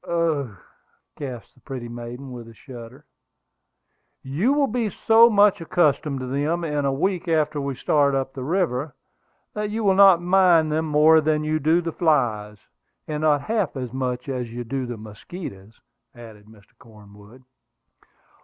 "Ugh!" 0.03 0.55
gasped 1.15 1.53
the 1.53 1.59
pretty 1.59 1.87
maiden, 1.87 2.31
with 2.31 2.47
a 2.47 2.55
shudder. 2.55 3.05
"You 4.23 4.51
will 4.51 4.65
be 4.65 4.89
so 4.89 5.29
much 5.29 5.61
accustomed 5.61 6.21
to 6.21 6.25
them 6.25 6.63
in 6.63 6.85
a 6.85 6.91
week 6.91 7.27
after 7.27 7.61
we 7.61 7.75
start 7.75 8.15
up 8.15 8.33
the 8.33 8.43
river, 8.43 8.95
that 9.53 9.69
you 9.69 9.83
will 9.83 9.93
not 9.93 10.19
mind 10.19 10.71
them 10.71 10.85
more 10.87 11.21
than 11.21 11.43
you 11.43 11.59
do 11.59 11.81
the 11.81 11.91
flies, 11.91 12.57
and 13.07 13.21
not 13.21 13.41
half 13.41 13.73
so 13.73 13.87
much 13.93 14.27
as 14.27 14.51
you 14.51 14.63
do 14.63 14.87
the 14.87 14.97
mosquitoes," 14.97 15.79
added 16.15 16.47
Mr. 16.47 16.75
Cornwood. 16.79 17.43